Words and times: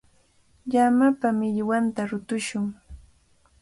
Llamapa 0.71 1.29
millwanta 1.39 2.01
rutushun. 2.09 2.65